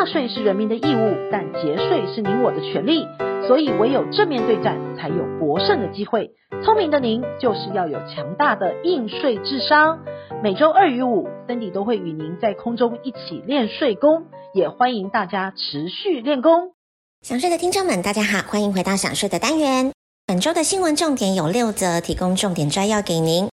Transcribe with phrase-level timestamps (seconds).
[0.00, 3.06] 纳税是人民的义务，但节税是您我的权利，
[3.46, 6.30] 所以唯有正面对战，才有博胜的机会。
[6.64, 9.98] 聪明的您就是要有强大的应税智商。
[10.42, 16.72] 每周二与五，Cindy 都会与您在空中一起练税功，也欢迎大家持续练功。
[17.20, 19.92] 想税的听众们，大家好，欢迎回到想税的单元。
[20.26, 23.49] 本周的新闻重点有六则，提供重点摘要给您。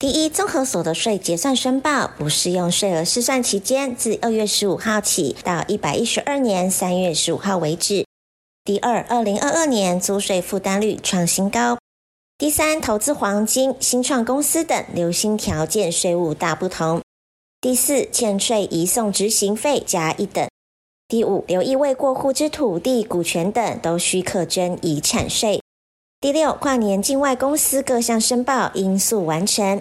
[0.00, 8.06] 第一，综合所得税结算申报不适用税额试算期间，自二月十五号起到一百一十二年三月十五号为止。
[8.64, 11.76] 第二，二零二二年租税负担率创新高。
[12.38, 17.02] 第三，投资黄金、新创公司等留心条件税务大不同。
[17.60, 20.48] 第四，欠税移送执行费加一等。
[21.08, 25.60] 第五，留意未过户之土地、股权等都需课征遗产税。
[26.22, 29.78] 第六，跨年境外公司各项申报应速完成。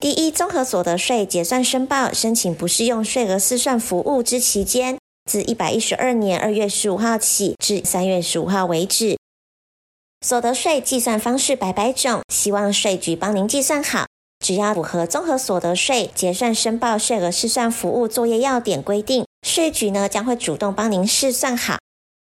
[0.00, 4.96] 第一，综合所得税结算申报申请不适用税额试算服务之期间，
[5.28, 9.18] 自一百一十二年二月十五号起至三月十五号为止。
[10.24, 14.06] 所得税计算方式百百种，希望税局帮您计算好。
[14.38, 21.78] 只要符合综合所得税结算申报税额试算服务作业要点规定，税局呢将会主动帮您试算好。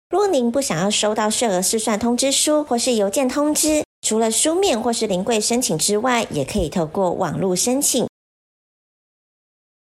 [0.09, 8.07] 若您不想要收到税额试算通知书或是邮件通知，除了书面或是临柜申请之外，也可以透过网络申请。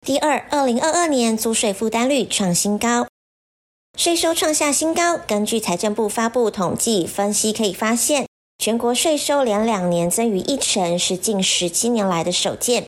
[0.05, 3.07] 第二，二零二二年租税负担率创新高。
[3.97, 5.17] 税收创下新高。
[5.17, 8.27] 根据财政部发布统计分析，可以发现，
[8.59, 12.87] 全国税收连两年增逾一成，是近十七年来的首见。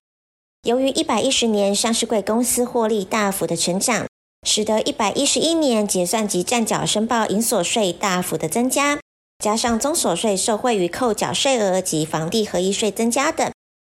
[0.64, 4.08] 由于一百一十年上市贵公司获利大幅的成长，
[4.44, 8.98] 使得一百一十一年结算及暂缴申报营所税大幅的增加，
[9.42, 13.50] 加上综所税受惠于扣缴税额及房地合一税增加等，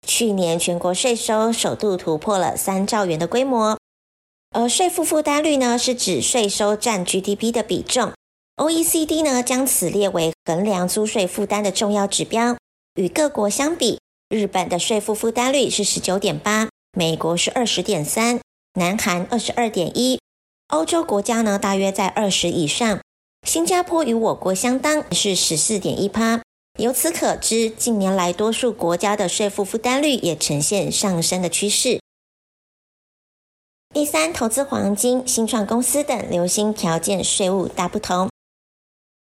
[0.07, 3.77] 去年全国税收首度突破了三兆元的规模。
[4.55, 8.13] 而税负负担率呢，是指税收占 GDP 的比重。
[8.55, 12.55] OECD 呢，将此列为衡量租税负担的重要指标。
[12.95, 13.99] 与各国相比，
[14.29, 18.39] 日本的税负负担率是十九点八，美国是二十点三，
[18.75, 20.21] 南韩二十二点一，
[20.69, 23.01] 欧洲国家呢大约在二十以上。
[23.43, 26.41] 新加坡与我国相当，是十四点一趴。
[26.79, 31.99] 由此可知，近年来多数国家的税负负担率也呈现上升的趋势。
[33.93, 38.29] 第三，投资黄金、新创公司等留心条件税务大不同。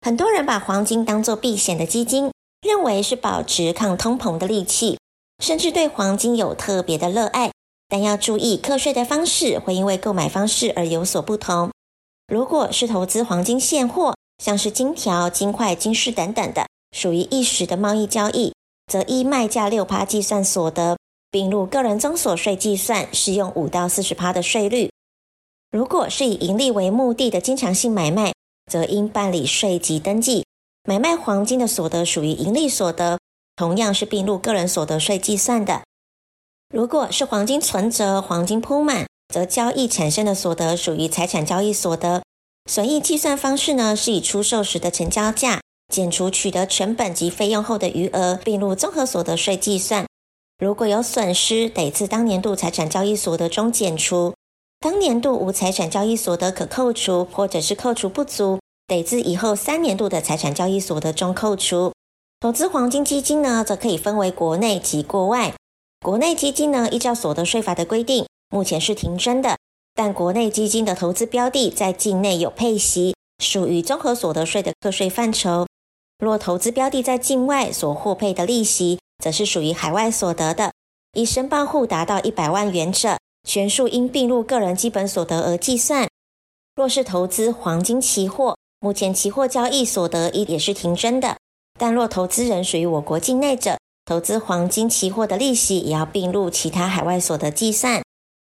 [0.03, 2.31] 很多人把黄金当作避险的基金，
[2.61, 4.99] 认为是保值抗通膨的利器，
[5.43, 7.51] 甚至对黄金有特别的热爱。
[7.89, 11.71] 但要注意，课税的方式会因为购买方式而有所不同。
[12.27, 16.67] 如果是投资黄金现货，像是金条、金块、金饰等等的，
[16.97, 18.55] 属于一时的贸易交易，
[18.87, 20.97] 则依卖价六趴计算所得。
[21.31, 24.91] 并入个人综所税计算，适用五到四十趴的税率。
[25.71, 28.35] 如果是以盈利为目的的经常性买卖，
[28.71, 30.45] 则应办理税籍登记。
[30.85, 33.19] 买卖黄金的所得属于盈利所得，
[33.57, 35.81] 同样是并入个人所得税计算的。
[36.69, 42.23] 如果是黄金存折、黄金铺满，则交易产生的所得属于财产交易所得。
[42.71, 45.61] 损益计算方式呢，是以出售时的成交价
[45.93, 50.07] 减除取得成本及费用后的余额，并入综合所得税计算。
[50.59, 54.33] 如果有损失，得自当年度财产交易所得中减除；
[54.79, 61.93] 当年度无财产交易所得可扣除，或者是扣除不足，得自以后三年度的财产交易所得中扣除。
[62.39, 65.53] 投资黄金基金呢，则可以分为国内及国外。
[66.05, 69.57] 国内基金呢，依照所得税法的规定，目前是停征的，
[69.95, 75.67] 但国内基金的投资标的在境内有配息，属于综合所得税的课税范畴。
[76.19, 80.71] 若投资标的在境外所获配的利息，则是属于海外所得的，
[81.15, 83.17] 以申报户达到一百万元者，
[83.49, 86.07] 全数应并入个人基本所得额计算。
[86.77, 91.39] 若是投资黄金期货，目前期货交易所得也也是停征的，
[91.79, 98.03] 但若投资人属于我国境内者，投资黄金期货的利息也要并入其他海外所得计算。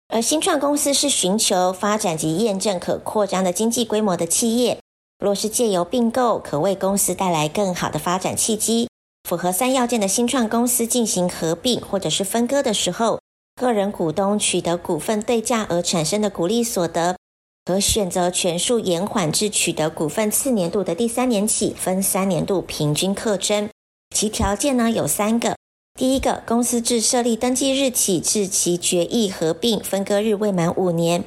[0.07, 4.79] 而新创公司是寻求发展及验证可扩张的经济规模的企业，
[5.19, 8.87] 若是借由并购，可为公司带来更好的发展契机。
[9.27, 13.19] 符合三要件的新创公司进行合并或者是分割的时候，
[13.55, 17.17] 个人股东取得股份对价而产生的股利所得，
[17.65, 23.67] 可选择全数延缓至取得股份次年度的第三年起，分三年度平均课征。
[24.15, 25.55] 其条件呢有三个：
[25.97, 31.21] 第一个，公司自设立登记日起至其决议合并分割日未满五年；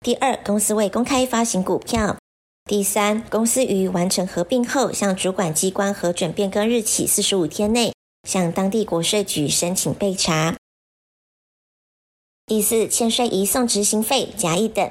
[0.00, 2.16] 第二，公司未公开发行股票；
[2.64, 7.92] 第三，公司于完成合并后，向主管机关核准变更日起四十五天内，
[8.26, 10.56] 向当地国税局申请备查。
[12.46, 14.90] 第四，欠税移送执行费甲乙等。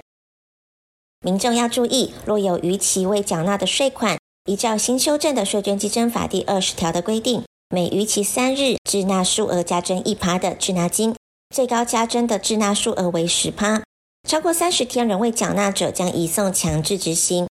[1.21, 11.13] 民众要注意，若有逾期未缴纳的税款，依照新修正的税捐稽征法第二十条的规定，每逾期三日滞纳数额加征一趴的滞纳金，
[11.53, 13.83] 最高加征的滞纳数额为十趴。
[14.25, 17.47] 超过三十天仍未缴纳者，将移送强制执行。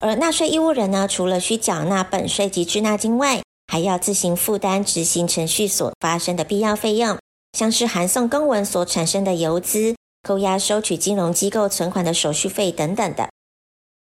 [0.00, 7.18] 而纳税义务人呢，除了需缴纳本税及滞纳金外，还要自行负担执行程序所发生的必要费用，
[7.52, 9.94] 像是函送公文所产生的邮资。
[10.22, 13.30] 扣押收取金融机构存款的手续费等等的，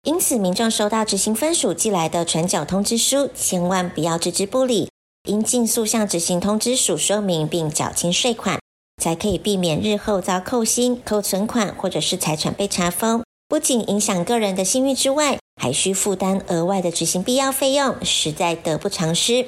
[0.03, 4.89] 因此民众收到执行分署寄来的传缴通知书，千万不要置之不理，
[5.27, 8.59] 应尽速向执行通知署说明并缴清税款，
[9.03, 19.47] 才可以避免日后遭扣薪、扣存款或者是财产被查封，不仅影响个人的信誉之外，还需负担额外的执行必要费用，实在得不偿失。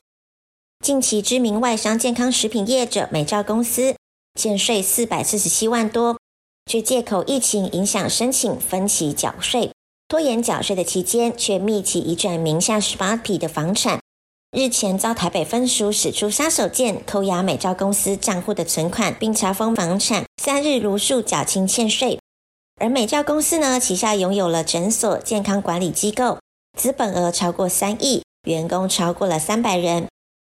[0.84, 3.96] 近期知名外商健康食品业者美兆公司
[4.38, 6.16] 欠税四百四十七万多。
[6.70, 9.72] 却借口疫情影响申请分期缴税，
[10.06, 14.00] 拖延缴税的期间，却密集移转名下十八笔的房产。
[14.50, 22.18] 日前遭台北分署使出杀手锏，扣押美照公司账户的存款，并查封房产，三日如数缴清欠税。
[22.80, 26.38] 而美照公司呢，旗下拥有了诊所、健康管理机构，
[26.78, 30.06] 资本额超过三亿，员工超过了三百人。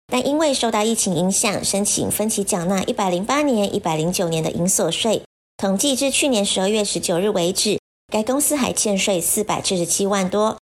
[0.07, 5.25] 但因为受到疫情影响，申请分期缴纳一百零八年、一百零九年的营所税。
[5.57, 7.81] 统计至去年十二月十九日为止，
[8.13, 10.57] 该公司还欠税四百七十七万多。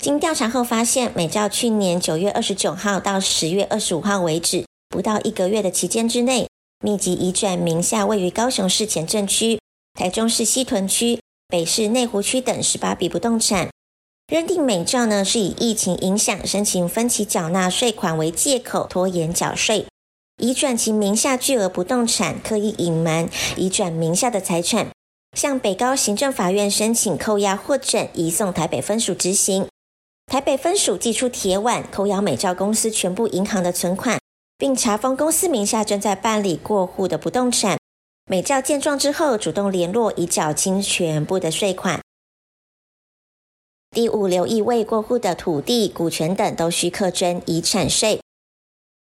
[0.00, 6.48] 经调查后发现，美照去年九月二十九号到十月二十五号为止，不到一个月的期间之内，
[6.84, 9.58] 密集移转名下位于高雄市前镇区、
[9.94, 13.70] 台中市西屯区、北市内湖区等十八笔不动产，
[14.28, 19.86] 认定美照呢是以疫情影响申请分期缴纳税款为借口拖延缴税。
[20.40, 24.90] 移转其名下巨额不动产，刻意隐瞒移转名下的财产，
[25.34, 29.66] 向北高行政法院申请扣押获准，移送台北分署执行。
[30.26, 34.18] 台北分署寄出铁腕，扣押美照公司全部银行的存款，
[34.58, 37.78] 并查封公司名下正在办理过户的不动产。
[38.28, 42.02] 美照见状之后，主动联络，已缴清全部的税款。
[43.92, 48.20] 第五，留意未过户的土地、股权等，都需课征遗产税。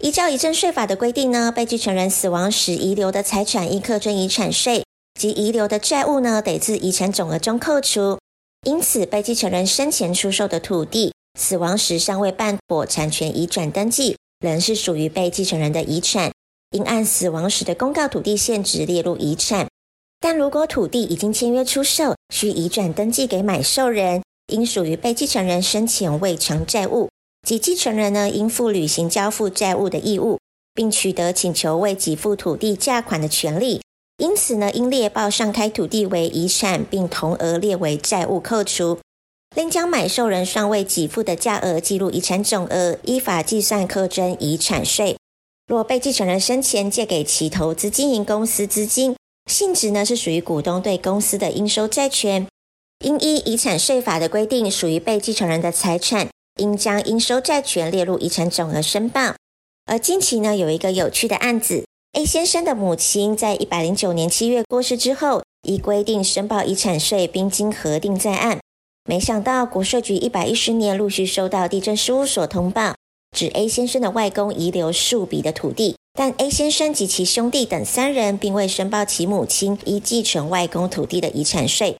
[0.03, 4.83] 依照遗赠税法的规定呢，被继承人死亡时遗留的财产应课征遗产税，
[5.17, 8.19] 及遗留的债务呢得自遗产总额中扣除。
[8.65, 16.31] 因此，被继承人生前出售的土地，死亡时尚未办妥产权移转登记，仍是属于被继承人的遗产，
[16.71, 19.67] 应按死亡时的公告土地现值列入遗产。
[20.19, 27.09] 但如果土地已经签约出售，需移转登记给买受人，应属于被继承人生前未偿债务。
[27.47, 30.39] 即继承人呢，应负履行交付债务的义务，
[30.73, 33.81] 并取得请求未给付土地价款的权利。
[34.17, 38.99] 因此呢，应列报上开土地为遗产，并同额列为债务扣除。
[39.55, 45.17] 另将买受人尚未给付的价额记录遗产总额，依法计算课征遗产税。
[45.67, 49.15] 若被继承人生前借给其投资经营公司资金，
[49.49, 52.47] 性质呢是属于股东对公司的应收债权，
[53.03, 56.29] 应依遗产税法的规定，属于被继承人的财产。
[56.61, 59.35] 应将应收债权列入遗产总额申报。
[59.87, 68.61] 而近期呢，有一个有趣的案子：A 先生的母亲在一百零九年七月过世之后，依规定申报遗产税，并经核定在案。
[69.03, 72.95] 没想到国税局一百一十年陆续收到地政事务所通报，
[73.35, 81.97] 指 A 先生的外公遗留数笔的土地，但 A 先生及其兄弟等三人并未申报其母亲依继承外公土地的遗产税，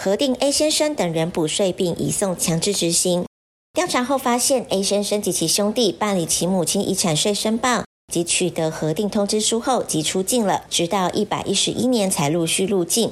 [0.00, 3.24] 核定 A 先生等人补税，并移送强制执行。
[3.72, 7.82] 调查后发现，A 先生及其兄弟办理其母亲遗产税申报
[8.12, 13.10] 及取得核定通知书后即出境了，直到一百一十一年才陆续入境。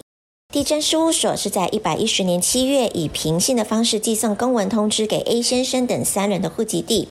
[0.52, 7.08] 地政事务所是在一百一十年七月以平信的方式寄送公文通知给 A 先生等三人的户籍地，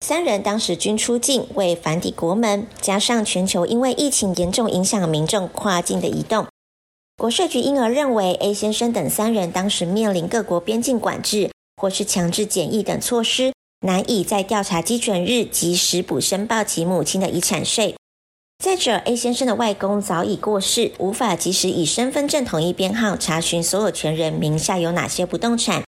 [0.00, 6.46] 三人当时均出境为返抵国门，加上全球因为疫情严重影响民众跨境的移动，
[7.16, 11.50] 国税局因而认为 A 先生等三人当时面临各国边境管制。
[11.78, 13.52] 或是强制检疫等措施，
[13.86, 17.94] 难以在调查基准日及时补申报其母亲的遗产税。
[18.58, 25.84] 再者，A 先生的外公早已过世，无法及时以身份证统一编号查询所有权人名下有哪些不动产。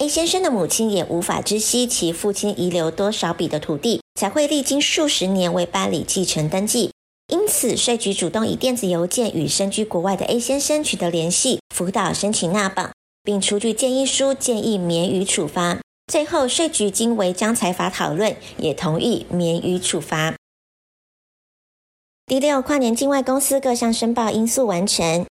[0.00, 6.90] A 先生的母亲也无法知悉其父亲遗留多少笔的土地，才会历经数十年未办理继承登记。
[7.32, 12.90] 因此，税局主动以电子邮件与身居国外的 A 先生取得联系，辅导申请纳榜，
[13.22, 15.78] 并出具建议书，建议免予处罚。
[16.08, 20.34] 最后，税局经违章财法讨论，也同意免予处罚。
[22.24, 25.26] 第六，跨年境外公司各项申报因素完成。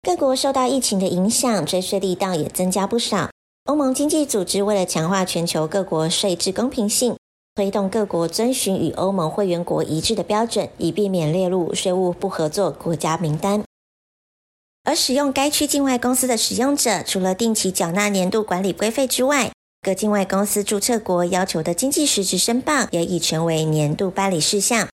[0.00, 3.28] 各国受到疫情的影响，追税力道也增加不少。
[3.66, 7.18] 欧盟经济组织为了强化全球各国税制公平性，
[7.54, 13.62] 推动各国遵循与欧盟会员国一致的标准，以避免列入税务不合作国家名单。
[14.84, 19.50] 而使用该区境外公司的使用者，除了定期缴纳年度管理规费之外，
[19.86, 24.88] 各境外公司注册国要求的经济实质申报，也已成为年度办理事项。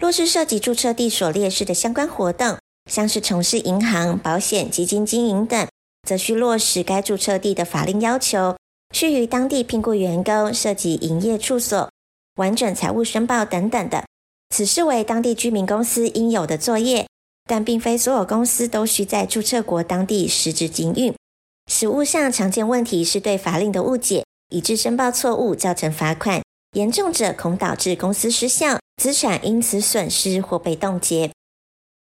[0.00, 2.56] 若是涉及注册地所列示的相关活动，
[2.88, 5.66] 像是从事银行、保险、基金经营等，
[6.06, 8.56] 则需落实该注册地的法令要求，
[8.94, 11.90] 需于当地聘雇员工，涉及营业处所。
[12.36, 14.04] 完整财务申报等等的，
[14.54, 17.08] 此视为当地居民公司应有的作业，
[17.48, 21.12] 但并非所有公司都需在注册国当地实质经营。
[21.68, 31.30] 实务上常见问题是对法令的误解，以致申报错误造成罚款，严重者恐导致公司失效，资产因此损失或被冻结。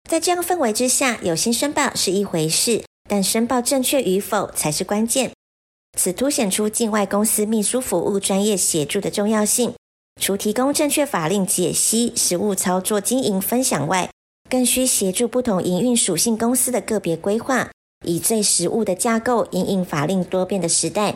[0.10, 5.32] 在这样氛围之下，有心申报是一回事，但申报正确与否才是关键。
[5.98, 9.74] 此凸显出境外公司秘书服务专业协助的重要性。
[10.22, 14.12] 除提供正确法令解析、实务操作经营分享外，
[14.48, 17.72] 更需协助不同营运属性公司的个别规划，
[18.06, 21.16] 以最实务的架构应应法令多变的时代，